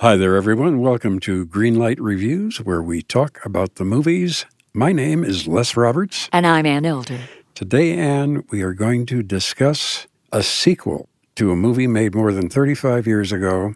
[0.00, 0.80] Hi there, everyone.
[0.80, 4.46] Welcome to Greenlight Reviews, where we talk about the movies.
[4.72, 6.26] My name is Les Roberts.
[6.32, 7.18] And I'm Ann Elder.
[7.54, 12.48] Today, Ann, we are going to discuss a sequel to a movie made more than
[12.48, 13.74] 35 years ago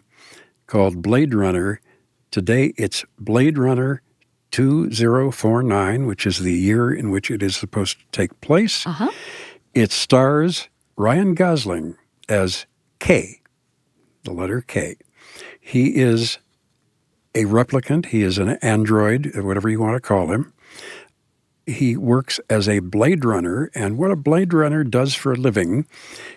[0.65, 1.79] called Blade Runner.
[2.31, 4.01] Today, it's Blade Runner
[4.49, 8.87] 2049, which is the year in which it is supposed to take place.
[8.87, 9.11] Uh-huh.
[9.75, 11.97] It stars Ryan Gosling
[12.27, 12.65] as
[12.97, 13.41] K,
[14.23, 14.95] the letter K.
[15.67, 16.37] He is
[17.33, 20.53] a replicant, he is an android, whatever you want to call him.
[21.65, 25.87] He works as a Blade Runner, and what a Blade Runner does for a living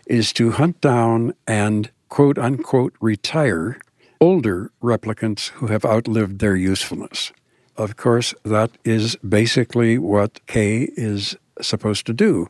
[0.06, 3.78] is to hunt down and quote unquote retire
[4.19, 7.30] older replicants who have outlived their usefulness.
[7.77, 12.48] Of course, that is basically what K is supposed to do.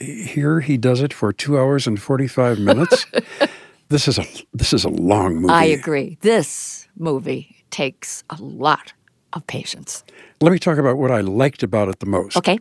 [0.00, 3.06] Here he does it for two hours and 45 minutes.
[3.88, 5.52] this is a this is a long movie.
[5.52, 6.18] I agree.
[6.20, 8.92] This movie takes a lot
[9.32, 10.04] of patience.
[10.40, 12.36] Let me talk about what I liked about it the most.
[12.36, 12.58] Okay.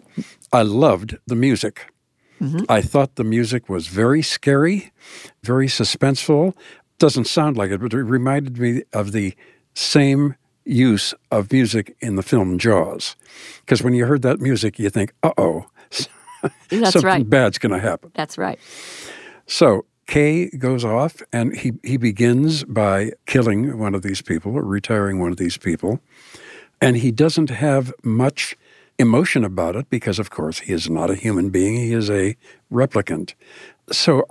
[0.51, 1.91] I loved the music.
[2.41, 2.65] Mm-hmm.
[2.69, 4.91] I thought the music was very scary,
[5.43, 6.53] very suspenseful.
[6.99, 9.35] Doesn't sound like it, but it reminded me of the
[9.73, 13.15] same use of music in the film Jaws.
[13.61, 15.65] Because when you heard that music, you think, uh oh,
[16.69, 17.29] something right.
[17.29, 18.11] bad's going to happen.
[18.13, 18.59] That's right.
[19.47, 24.63] So Kay goes off and he, he begins by killing one of these people or
[24.63, 25.99] retiring one of these people.
[26.81, 28.55] And he doesn't have much
[28.97, 32.35] emotion about it because, of course, he is not a human being, he is a
[32.71, 33.33] replicant.
[33.91, 34.25] So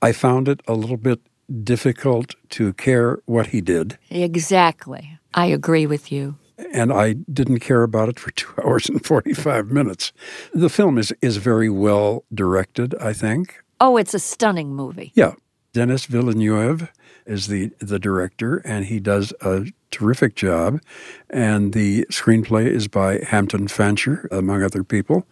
[0.00, 1.20] I found it a little bit
[1.62, 3.98] difficult to care what he did.
[4.10, 5.18] Exactly.
[5.34, 6.36] I agree with you.
[6.72, 10.12] and I didn't care about it for two hours and 45 minutes.
[10.54, 13.62] The film is, is very well directed, I think.
[13.80, 15.12] Oh, it's a stunning movie.
[15.14, 15.34] Yeah.
[15.72, 16.90] Denis Villeneuve
[17.26, 20.80] is the, the director, and he does a terrific job.
[21.28, 25.26] And the screenplay is by Hampton Fancher, among other people.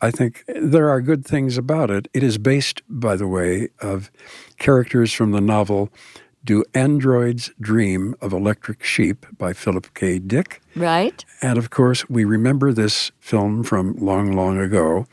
[0.00, 2.06] I think there are good things about it.
[2.14, 4.10] It is based, by the way, of
[4.58, 5.90] characters from the novel
[6.44, 10.20] Do Androids Dream of Electric Sheep by Philip K.
[10.20, 10.62] Dick.
[10.76, 11.24] Right?
[11.42, 15.06] And of course, we remember this film from long, long ago,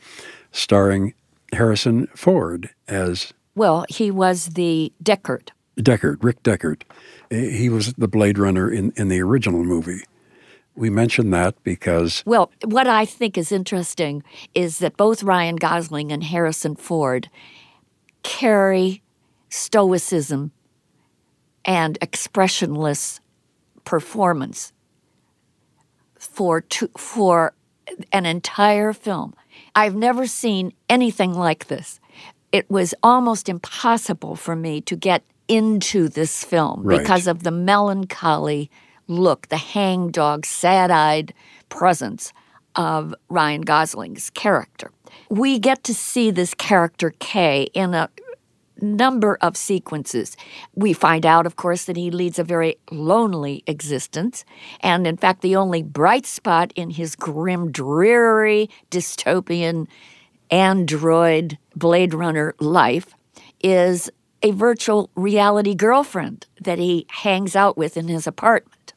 [0.52, 1.14] starring
[1.52, 5.50] Harrison Ford as Well, he was the Deckard.
[5.78, 6.82] Deckard, Rick Deckard.
[7.30, 10.02] He was the Blade Runner in, in the original movie.
[10.74, 14.22] We mention that because, Well, what I think is interesting
[14.54, 17.30] is that both Ryan Gosling and Harrison Ford
[18.22, 19.02] carry
[19.48, 20.52] stoicism
[21.64, 23.20] and expressionless
[23.84, 24.72] performance
[26.18, 27.54] for two, for
[28.12, 29.34] an entire film.
[29.76, 32.00] I've never seen anything like this.
[32.50, 36.98] It was almost impossible for me to get into this film Right.
[36.98, 38.70] because of the melancholy
[39.06, 41.32] look, the hangdog, sad eyed
[41.68, 42.32] presence
[42.74, 44.90] of Ryan Gosling's character.
[45.30, 48.08] We get to see this character Kay in a
[48.80, 50.36] number of sequences.
[50.74, 54.44] We find out, of course, that he leads a very lonely existence.
[54.80, 59.86] And in fact, the only bright spot in his grim, dreary, dystopian
[60.50, 63.14] android Blade Runner life
[63.62, 64.10] is
[64.42, 68.92] a virtual reality girlfriend that he hangs out with in his apartment.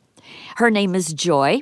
[0.58, 1.62] Her name is Joy,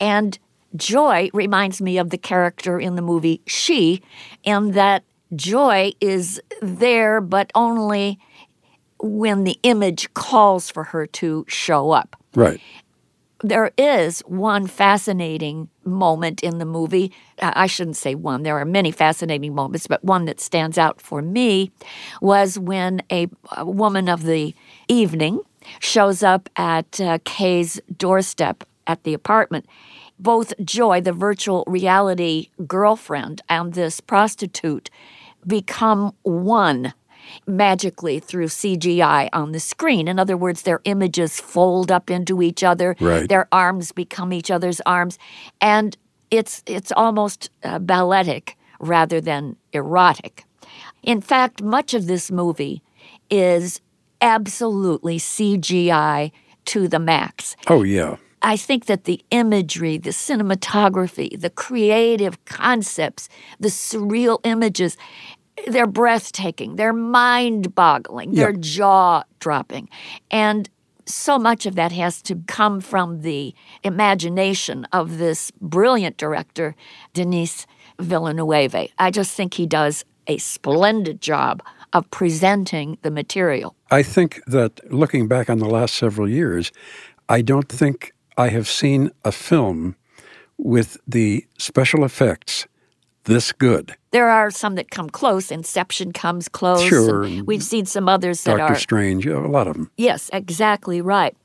[0.00, 0.38] and
[0.74, 4.02] Joy reminds me of the character in the movie She,
[4.42, 8.18] in that Joy is there, but only
[9.00, 12.16] when the image calls for her to show up.
[12.34, 12.60] right,
[13.44, 17.12] There is one fascinating moment in the movie.
[17.40, 21.22] I shouldn't say one, there are many fascinating moments, but one that stands out for
[21.22, 21.70] me
[22.20, 24.54] was when a, a woman of the
[24.88, 25.40] evening
[25.78, 29.66] shows up at uh, Kay's doorstep at the apartment.
[30.18, 34.90] Both Joy, the virtual reality girlfriend, and this prostitute
[35.48, 36.92] become one
[37.46, 40.08] magically through CGI on the screen.
[40.08, 42.96] In other words, their images fold up into each other.
[43.00, 43.28] Right.
[43.28, 45.18] Their arms become each other's arms,
[45.60, 45.96] and
[46.30, 50.44] it's it's almost uh, balletic rather than erotic.
[51.02, 52.82] In fact, much of this movie
[53.30, 53.80] is
[54.20, 56.32] absolutely CGI
[56.66, 57.56] to the max.
[57.68, 63.28] oh yeah, I think that the imagery, the cinematography, the creative concepts,
[63.58, 64.96] the surreal images,
[65.66, 69.88] they're breathtaking, they're mind boggling, they're jaw dropping.
[70.30, 70.68] And
[71.04, 76.74] so much of that has to come from the imagination of this brilliant director,
[77.14, 77.66] Denis
[77.98, 78.88] Villeneuve.
[78.98, 81.62] I just think he does a splendid job
[81.92, 83.74] of presenting the material.
[83.90, 86.70] I think that looking back on the last several years,
[87.28, 89.96] I don't think I have seen a film
[90.58, 92.66] with the special effects
[93.24, 93.96] this good.
[94.10, 95.50] There are some that come close.
[95.50, 96.82] Inception comes close.
[96.82, 97.28] Sure.
[97.44, 98.78] We've seen some others that Doctor are.
[98.78, 99.90] Strange, a lot of them.
[99.96, 101.36] Yes, exactly right.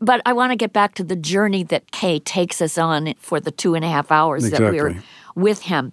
[0.00, 3.40] But I want to get back to the journey that Kay takes us on for
[3.40, 5.02] the two and a half hours that we're
[5.34, 5.92] with him.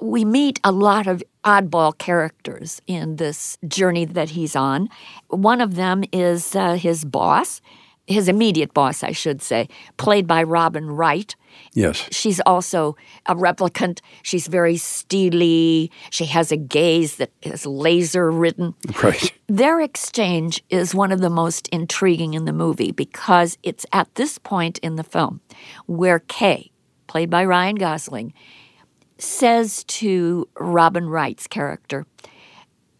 [0.00, 4.88] We meet a lot of oddball characters in this journey that he's on.
[5.28, 7.60] One of them is uh, his boss,
[8.06, 11.34] his immediate boss, I should say, played by Robin Wright.
[11.72, 12.08] Yes.
[12.10, 14.00] She's also a replicant.
[14.22, 15.90] She's very steely.
[16.10, 18.74] She has a gaze that is laser ridden.
[19.02, 19.32] Right.
[19.48, 24.38] Their exchange is one of the most intriguing in the movie because it's at this
[24.38, 25.40] point in the film
[25.86, 26.70] where Kay,
[27.06, 28.32] played by Ryan Gosling,
[29.18, 32.06] says to Robin Wright's character,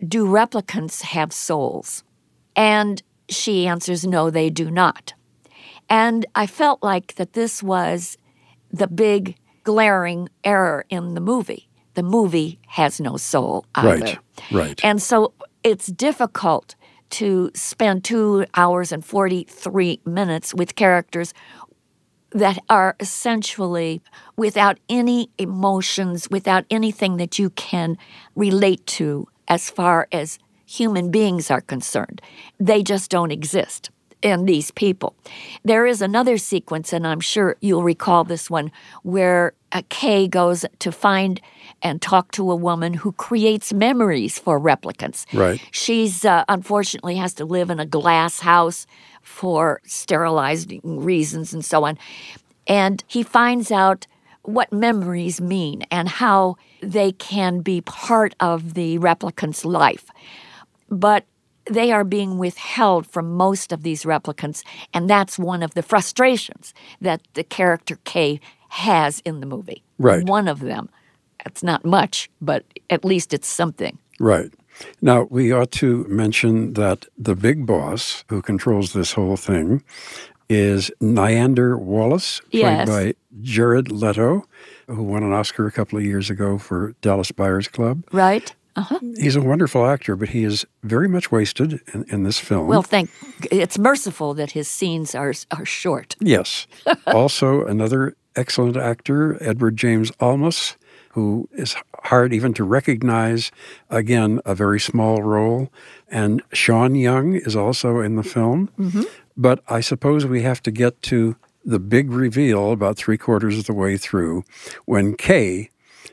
[0.06, 2.04] Do replicants have souls?
[2.56, 5.14] And she answers, No, they do not.
[5.88, 8.16] And I felt like that this was
[8.72, 11.68] the big glaring error in the movie.
[11.94, 14.04] The movie has no soul either.
[14.04, 14.18] Right.
[14.50, 14.80] Right.
[14.84, 15.34] And so
[15.64, 16.76] it's difficult
[17.10, 21.34] to spend two hours and 43 minutes with characters
[22.32, 24.00] that are essentially
[24.36, 27.98] without any emotions, without anything that you can
[28.36, 30.38] relate to as far as
[30.70, 32.22] human beings are concerned.
[32.60, 33.90] They just don't exist
[34.22, 35.14] in these people.
[35.64, 38.70] There is another sequence, and I'm sure you'll recall this one,
[39.02, 41.40] where uh, Kay goes to find
[41.82, 45.24] and talk to a woman who creates memories for replicants.
[45.32, 45.60] Right.
[45.72, 48.86] She's uh, unfortunately has to live in a glass house
[49.22, 51.98] for sterilizing reasons and so on.
[52.66, 54.06] And he finds out
[54.42, 60.06] what memories mean and how they can be part of the replicant's life.
[60.90, 61.24] But
[61.66, 66.74] they are being withheld from most of these replicants, and that's one of the frustrations
[67.00, 68.40] that the character K
[68.70, 69.82] has in the movie.
[69.98, 70.24] Right.
[70.24, 70.88] One of them.
[71.46, 73.98] It's not much, but at least it's something.
[74.18, 74.52] Right.
[75.02, 79.82] Now, we ought to mention that the big boss who controls this whole thing
[80.48, 82.88] is Niander Wallace, played Yes.
[82.88, 84.44] by Jared Leto,
[84.88, 88.04] who won an Oscar a couple of years ago for Dallas Buyers Club.
[88.12, 88.54] Right?
[88.76, 88.98] Uh-huh.
[89.18, 92.66] He's a wonderful actor, but he is very much wasted in, in this film.
[92.66, 93.10] Well, thank.
[93.50, 96.16] It's merciful that his scenes are are short.
[96.20, 96.66] Yes.
[97.06, 100.76] also, another excellent actor, Edward James Olmos,
[101.10, 101.74] who is
[102.04, 103.50] hard even to recognize.
[103.90, 105.72] Again, a very small role.
[106.08, 108.70] And Sean Young is also in the film.
[109.36, 113.66] But I suppose we have to get to the big reveal about three quarters of
[113.66, 114.44] the way through
[114.86, 115.70] when Kay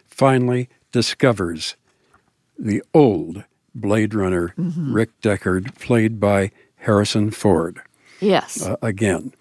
[0.07, 1.75] finally discovers
[2.57, 3.43] the old
[3.75, 7.81] Blade Runner Rick Deckard, played by Harrison Ford
[8.19, 8.65] Yes.
[8.65, 9.33] uh, again.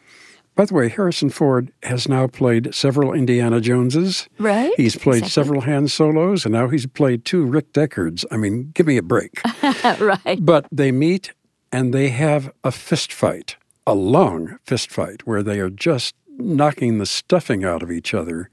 [0.55, 4.27] By the way, Harrison Ford has now played several Indiana Joneses.
[4.39, 5.31] Right, He's played exactly.
[5.31, 8.25] several Han Solos, and now he's played two Rick Deckards.
[8.31, 9.39] I mean, give me a break.
[10.01, 10.39] right.
[10.41, 11.33] but they meet
[11.71, 16.97] and they have a fist fight, a long fist fight, where they are just knocking
[16.99, 18.49] the stuffing out of each other.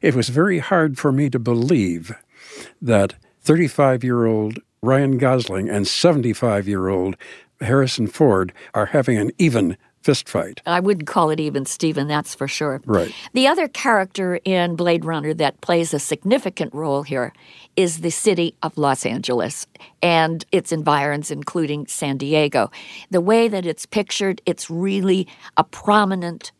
[0.00, 2.12] It was very hard for me to believe
[2.82, 7.16] that 35 year old Ryan Gosling and 75 year old
[7.60, 10.62] Harrison Ford are having an even fist fight.
[10.66, 12.80] I wouldn't call it even Stephen, that's for sure.
[12.86, 13.14] Right.
[13.34, 17.34] The other character in Blade Runner that plays a significant role here
[17.76, 19.66] is the city of Los Angeles
[20.02, 22.70] and its environs, including San Diego.
[23.10, 25.28] The way that it's pictured, it's really
[25.58, 26.52] a prominent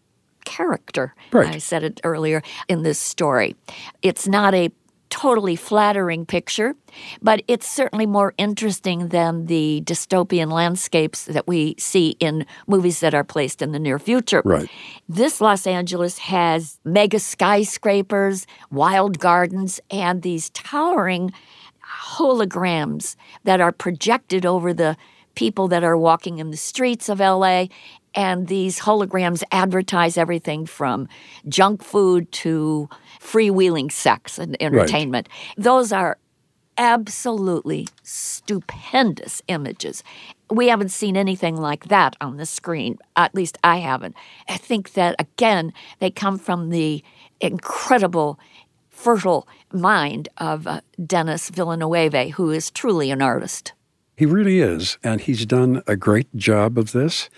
[0.44, 1.14] character.
[1.32, 1.54] Right.
[1.54, 3.56] I said it earlier in this story.
[4.02, 4.70] It's not a
[5.10, 6.74] totally flattering picture,
[7.20, 13.12] but it's certainly more interesting than the dystopian landscapes that we see in movies that
[13.12, 14.40] are placed in the near future.
[14.44, 14.70] Right.
[15.08, 21.32] This Los Angeles has mega skyscrapers, wild gardens, and these towering
[22.14, 24.96] holograms that are projected over the
[25.34, 27.66] people that are walking in the streets of LA.
[28.14, 31.08] And these holograms advertise everything from
[31.48, 32.88] junk food to
[33.20, 35.28] freewheeling sex and entertainment.
[35.56, 36.18] Those are
[36.78, 40.02] absolutely stupendous images.
[40.50, 42.98] We haven't seen anything like that on the screen.
[43.16, 44.16] At least I haven't.
[44.48, 47.04] I think that, again, they come from the
[47.40, 48.38] incredible,
[48.88, 53.74] fertile mind of uh, Denis Villeneuve, who is truly an artist.
[54.16, 57.30] He really is, and he's done a great job of this,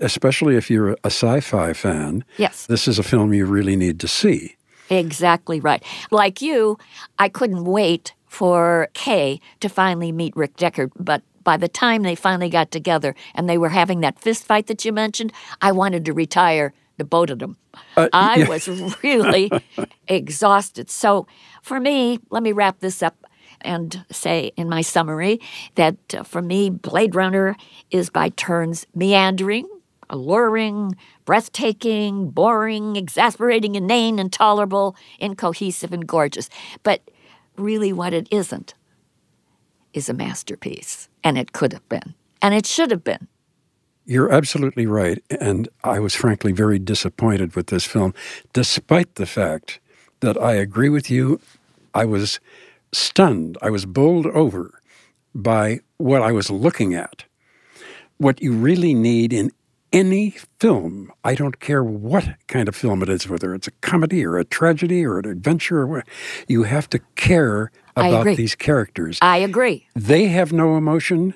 [0.00, 2.24] especially if you're a sci fi fan.
[2.36, 2.66] Yes.
[2.66, 4.56] This is a film you really need to see.
[4.90, 5.82] Exactly right.
[6.10, 6.78] Like you,
[7.18, 12.14] I couldn't wait for Kay to finally meet Rick Deckard, but by the time they
[12.14, 15.32] finally got together and they were having that fist fight that you mentioned,
[15.62, 17.56] I wanted to retire the both of them.
[17.96, 18.48] Uh, I yeah.
[18.48, 18.68] was
[19.02, 19.50] really
[20.08, 20.90] exhausted.
[20.90, 21.26] So,
[21.62, 23.26] for me, let me wrap this up
[23.62, 25.40] and say in my summary
[25.76, 27.56] that uh, for me, Blade Runner
[27.90, 29.68] is by turns meandering,
[30.10, 36.50] alluring, breathtaking, boring, exasperating, inane, intolerable, incohesive, and gorgeous.
[36.82, 37.00] But
[37.56, 38.74] really, what it isn't
[39.92, 41.08] is a masterpiece.
[41.24, 42.14] And it could have been.
[42.42, 43.28] And it should have been.
[44.04, 45.22] You're absolutely right.
[45.40, 48.14] And I was frankly very disappointed with this film,
[48.52, 49.80] despite the fact
[50.20, 51.40] that I agree with you.
[51.94, 52.40] I was
[52.92, 53.58] stunned.
[53.62, 54.80] I was bowled over
[55.34, 57.24] by what I was looking at.
[58.18, 59.50] What you really need in
[59.92, 64.24] any film, I don't care what kind of film it is, whether it's a comedy
[64.24, 66.04] or a tragedy or an adventure, or
[66.48, 69.18] you have to care about these characters.
[69.20, 69.88] I agree.
[69.94, 71.34] They have no emotion,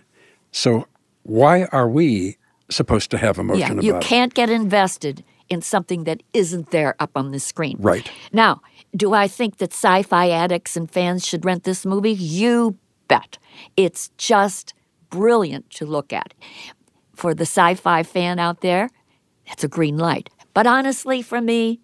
[0.53, 0.87] so
[1.25, 2.39] why are we
[2.71, 4.03] supposed to have emotion Yeah, about you it?
[4.03, 7.77] can't get invested in something that isn't there up on the screen.
[7.81, 8.11] Right.
[8.33, 8.63] Now,
[8.97, 12.13] do I think that sci fi addicts and fans should rent this movie?
[12.13, 13.39] You bet.
[13.77, 14.73] It's just
[15.11, 16.33] brilliant to look at.
[17.15, 18.91] For the sci fi fan out there,
[19.47, 20.31] it's a green light.
[20.53, 21.81] But honestly, for me,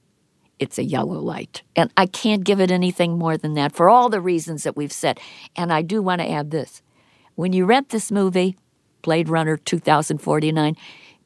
[0.58, 1.62] it's a yellow light.
[1.74, 4.92] And I can't give it anything more than that for all the reasons that we've
[4.92, 5.18] said.
[5.56, 6.82] And I do want to add this
[7.34, 8.56] when you rent this movie,
[9.02, 10.76] Blade Runner 2049,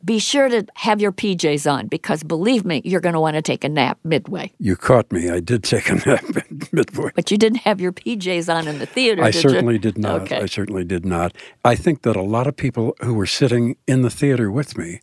[0.05, 3.43] be sure to have your PJs on because believe me, you're going to want to
[3.43, 4.53] take a nap midway.
[4.59, 5.31] You caught me.
[5.31, 6.25] I did take a nap
[6.73, 7.11] midway.
[7.15, 9.51] But you didn't have your PJs on in the theater, I did you?
[9.51, 10.23] certainly did not.
[10.23, 10.37] Okay.
[10.41, 11.35] I certainly did not.
[11.65, 15.01] I think that a lot of people who were sitting in the theater with me,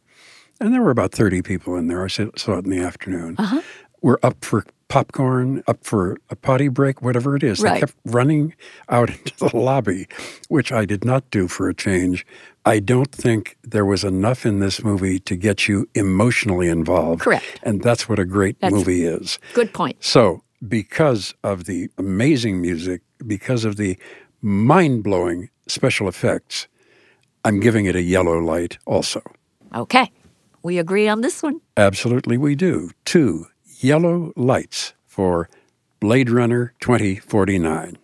[0.59, 3.35] and there were about 30 people in there, I saw saw it in the afternoon,
[3.39, 3.61] Uh-huh.
[4.01, 7.59] were up for popcorn, up for a potty break, whatever it is.
[7.59, 7.79] They Right.
[7.79, 8.53] kept running
[8.89, 10.07] out into the lobby,
[10.49, 12.25] which I did not do for a change.
[12.65, 17.21] I don't think there was enough in this movie to get you emotionally involved.
[17.21, 17.59] Correct.
[17.63, 19.39] And that's what a great That's- movie is.
[19.53, 19.95] Good point.
[20.01, 23.97] So, because of the amazing music, because of the
[24.41, 26.67] mind blowing special effects,
[27.45, 29.21] I'm giving it a yellow light also.
[29.73, 30.11] Okay.
[30.63, 31.59] We agree on this one.
[31.77, 32.91] Absolutely, we do.
[33.05, 33.47] Two
[33.83, 35.49] yellow lights for
[35.99, 37.97] Blade Runner 2049.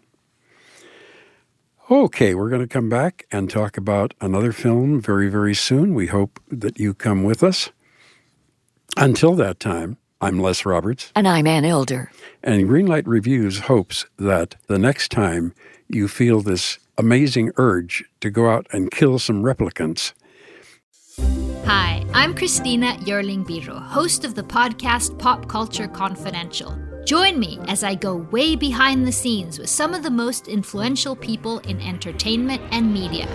[1.89, 5.93] Okay, we're going to come back and talk about another film very, very soon.
[5.93, 7.69] We hope that you come with us.
[8.98, 11.12] Until that time, I'm Les Roberts.
[11.15, 12.12] And I'm Ann Elder.
[12.43, 15.53] And Greenlight Reviews hopes that the next time
[15.88, 20.13] you feel this amazing urge to go out and kill some replicants,
[21.20, 26.74] Hi, I'm Christina Yerling Biro, host of the podcast Pop Culture Confidential.
[27.06, 31.14] Join me as I go way behind the scenes with some of the most influential
[31.14, 33.26] people in entertainment and media.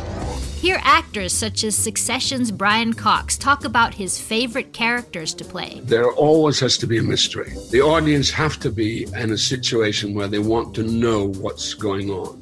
[0.56, 5.82] Hear actors such as Succession's Brian Cox talk about his favorite characters to play.
[5.84, 7.52] There always has to be a mystery.
[7.70, 12.08] The audience have to be in a situation where they want to know what's going
[12.08, 12.41] on.